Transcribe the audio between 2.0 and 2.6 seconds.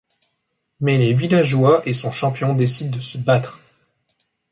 champion